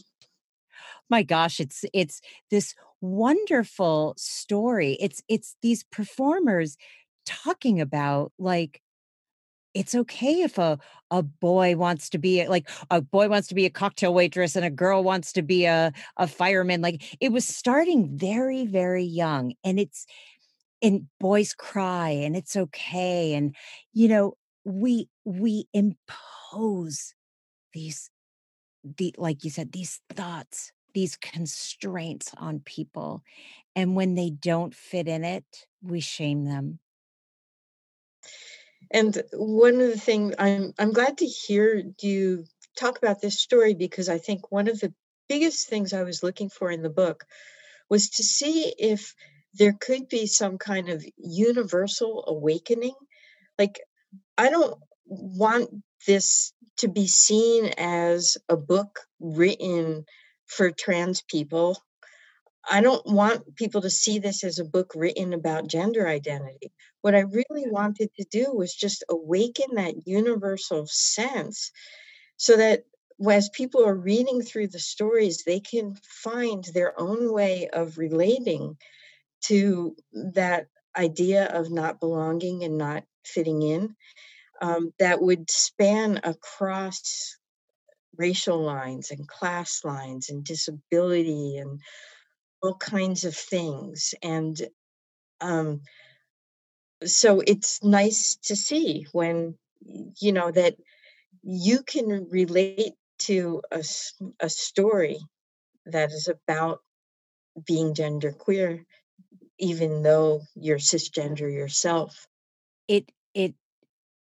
[1.10, 4.98] My gosh, it's it's this wonderful story.
[5.00, 6.78] It's it's these performers
[7.26, 8.82] talking about like
[9.76, 10.80] it's okay if a
[11.12, 14.66] a boy wants to be like a boy wants to be a cocktail waitress and
[14.66, 19.54] a girl wants to be a a fireman like it was starting very very young
[19.64, 20.08] and it's
[20.82, 23.56] and boys cry and it's okay and
[23.94, 24.34] you know
[24.66, 27.14] we we impose
[27.74, 28.10] these
[28.98, 33.22] the like you said these thoughts these constraints on people
[33.76, 36.80] and when they don't fit in it we shame them.
[38.92, 42.46] And one of the things i'm i'm glad to hear you
[42.78, 44.94] talk about this story because i think one of the
[45.28, 47.26] biggest things i was looking for in the book
[47.90, 49.16] was to see if
[49.56, 52.96] there could be some kind of universal awakening.
[53.58, 53.80] Like
[54.38, 55.70] I don't want
[56.08, 60.06] this to be seen as a book written
[60.48, 61.78] for trans people.
[62.70, 66.72] I don't want people to see this as a book written about gender identity.
[67.02, 71.72] What I really wanted to do was just awaken that universal sense
[72.38, 72.84] so that
[73.30, 78.78] as people are reading through the stories, they can find their own way of relating
[79.44, 79.96] to
[80.34, 83.96] that idea of not belonging and not fitting in
[84.62, 87.38] um, that would span across
[88.18, 91.82] racial lines and class lines and disability and
[92.62, 94.14] all kinds of things.
[94.24, 94.60] And
[95.42, 95.82] um,
[97.04, 99.56] so it's nice to see when,
[100.20, 100.76] you know, that
[101.44, 103.84] you can relate to a,
[104.40, 105.20] a story
[105.86, 106.80] that is about
[107.66, 108.84] being genderqueer,
[109.60, 112.28] even though you're cisgender yourself.
[112.88, 113.56] It, it,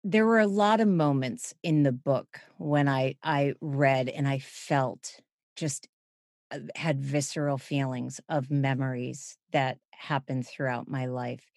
[0.05, 4.39] there were a lot of moments in the book when I I read and I
[4.41, 5.21] felt
[5.57, 5.89] just
[6.53, 11.51] uh, had visceral feelings of memories that happened throughout my life.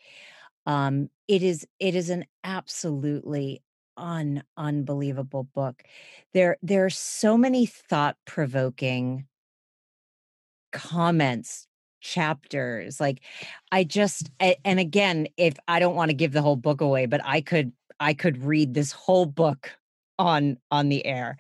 [0.66, 3.62] Um, it is it is an absolutely
[3.98, 5.84] un unbelievable book.
[6.34, 9.28] There there are so many thought provoking
[10.72, 11.68] comments
[12.02, 13.22] chapters like
[13.72, 17.22] i just and again if i don't want to give the whole book away but
[17.24, 19.72] i could i could read this whole book
[20.20, 21.38] on on the air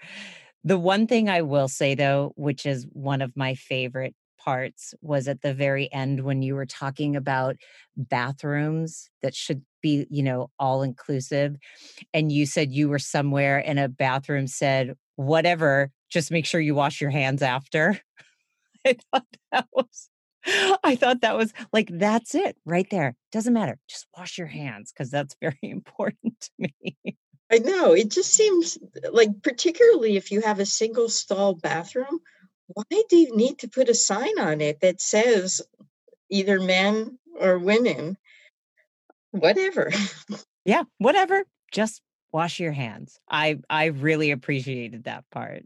[0.64, 4.16] the one thing i will say though which is one of my favorite
[4.47, 7.58] parts was at the very end when you were talking about
[7.97, 11.58] bathrooms that should be, you know, all inclusive.
[12.14, 16.76] And you said you were somewhere and a bathroom said, whatever, just make sure you
[16.76, 17.99] wash your hands after.
[18.88, 20.10] I thought that was
[20.83, 23.15] I thought that was like that's it right there.
[23.31, 23.77] Doesn't matter.
[23.89, 26.95] Just wash your hands because that's very important to me.
[27.51, 27.93] I know.
[27.93, 28.77] It just seems
[29.11, 32.19] like particularly if you have a single stall bathroom,
[32.67, 35.61] why do you need to put a sign on it that says
[36.29, 38.17] either men or women?
[39.31, 39.91] Whatever.
[40.65, 41.43] yeah, whatever.
[41.71, 43.19] Just wash your hands.
[43.29, 45.63] I I really appreciated that part.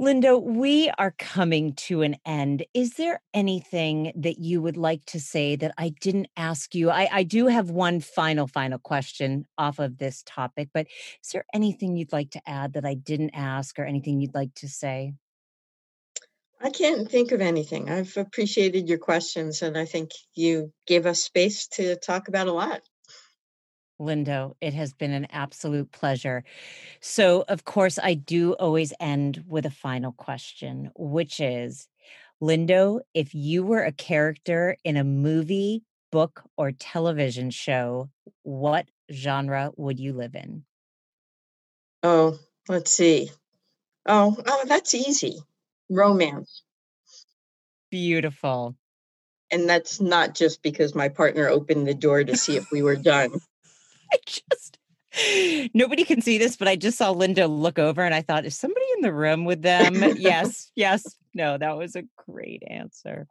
[0.00, 2.64] Lindo, we are coming to an end.
[2.72, 6.88] Is there anything that you would like to say that I didn't ask you?
[6.88, 10.86] I, I do have one final, final question off of this topic, but
[11.22, 14.54] is there anything you'd like to add that I didn't ask or anything you'd like
[14.54, 15.12] to say?
[16.62, 17.90] I can't think of anything.
[17.90, 22.52] I've appreciated your questions, and I think you gave us space to talk about a
[22.52, 22.80] lot.
[24.00, 26.42] Lindo, it has been an absolute pleasure.
[27.00, 31.88] So, of course, I do always end with a final question, which is
[32.42, 38.08] Lindo, if you were a character in a movie, book, or television show,
[38.42, 40.64] what genre would you live in?
[42.02, 42.38] Oh,
[42.68, 43.30] let's see.
[44.06, 45.40] Oh, oh, that's easy.
[45.90, 46.62] Romance.
[47.90, 48.76] Beautiful.
[49.50, 52.96] And that's not just because my partner opened the door to see if we were
[52.96, 53.32] done.
[54.12, 54.78] I just
[55.74, 58.56] nobody can see this, but I just saw Lindo look over and I thought, is
[58.56, 60.04] somebody in the room with them?
[60.16, 61.16] yes, yes.
[61.34, 63.26] No, that was a great answer.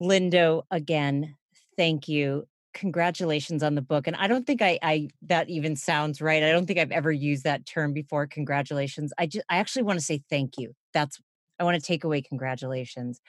[0.00, 1.36] Lindo, again,
[1.76, 2.46] thank you.
[2.74, 4.06] Congratulations on the book.
[4.06, 6.42] And I don't think I, I that even sounds right.
[6.42, 8.26] I don't think I've ever used that term before.
[8.26, 9.12] Congratulations.
[9.18, 10.72] I just I actually want to say thank you.
[10.94, 11.20] That's
[11.58, 13.20] I want to take away congratulations.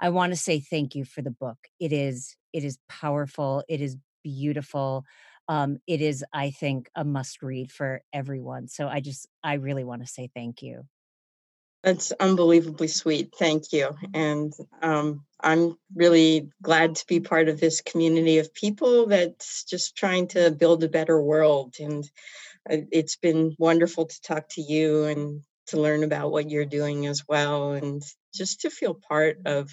[0.00, 1.56] I want to say thank you for the book.
[1.80, 3.64] It is it is powerful.
[3.68, 5.04] It is beautiful
[5.50, 8.68] um, it is, I think, a must read for everyone.
[8.68, 10.84] So I just, I really want to say thank you.
[11.82, 13.34] That's unbelievably sweet.
[13.36, 13.96] Thank you.
[14.14, 19.96] And um, I'm really glad to be part of this community of people that's just
[19.96, 21.74] trying to build a better world.
[21.80, 22.04] And
[22.70, 27.06] uh, it's been wonderful to talk to you and to learn about what you're doing
[27.06, 27.72] as well.
[27.72, 28.00] And
[28.32, 29.68] just to feel part of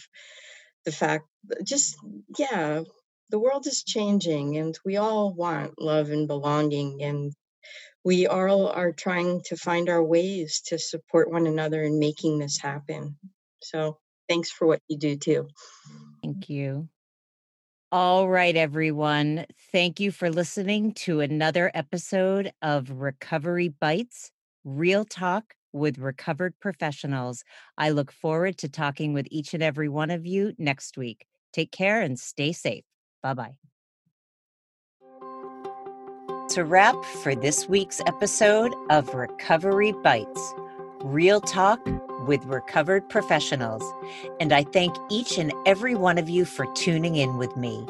[0.86, 1.28] the fact,
[1.64, 1.98] just,
[2.40, 2.82] yeah,
[3.30, 7.34] the world is changing and we all want love and belonging and
[8.04, 12.58] we all are trying to find our ways to support one another in making this
[12.58, 13.18] happen.
[13.62, 13.98] So
[14.30, 15.50] thanks for what you do too.
[16.24, 16.88] Thank you.
[17.92, 19.46] All right, everyone.
[19.72, 24.32] Thank you for listening to another episode of Recovery Bites
[24.64, 27.44] Real Talk with Recovered Professionals.
[27.78, 31.26] I look forward to talking with each and every one of you next week.
[31.54, 32.84] Take care and stay safe.
[33.24, 33.56] Bye bye.
[36.50, 40.54] To wrap for this week's episode of Recovery Bites
[41.02, 41.86] Real Talk
[42.26, 43.84] with Recovered Professionals.
[44.40, 47.86] And I thank each and every one of you for tuning in with me.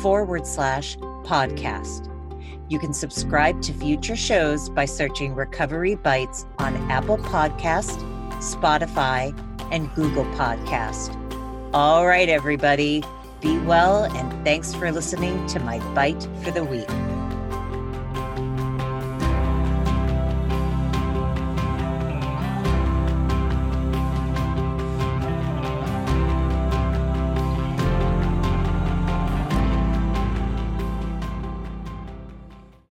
[0.00, 2.10] forward slash podcast.
[2.68, 7.98] You can subscribe to future shows by searching Recovery Bites on Apple Podcast,
[8.40, 9.38] Spotify,
[9.70, 11.14] and Google Podcast.
[11.74, 13.02] All right, everybody.
[13.40, 16.88] be well, and thanks for listening to my Bite for the Week.